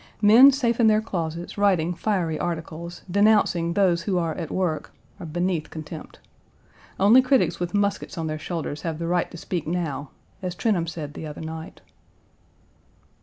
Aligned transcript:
Men 0.23 0.51
safe 0.51 0.79
in 0.79 0.87
their 0.87 0.99
closets 0.99 1.59
writing 1.59 1.93
fiery 1.93 2.39
articles, 2.39 3.03
denouncing 3.11 3.73
those 3.75 4.01
who 4.01 4.17
are 4.17 4.33
at 4.33 4.49
work, 4.49 4.91
are 5.19 5.27
beneath 5.27 5.69
contempt. 5.69 6.17
Only 6.99 7.21
critics 7.21 7.59
with 7.59 7.75
muskets 7.75 8.17
on 8.17 8.25
their 8.25 8.39
shoulders 8.39 8.81
have 8.81 8.97
the 8.97 9.05
right 9.05 9.29
to 9.29 9.37
speak 9.37 9.67
now, 9.67 10.09
as 10.41 10.55
Trenholm 10.55 10.87
said 10.87 11.13
the 11.13 11.27
other 11.27 11.39
night. 11.41 11.81